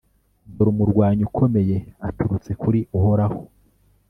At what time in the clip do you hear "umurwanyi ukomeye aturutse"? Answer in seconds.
0.73-2.51